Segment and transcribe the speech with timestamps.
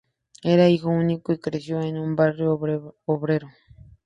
[0.43, 2.53] Era hijo único y creció en un barrio
[3.05, 3.51] obrero.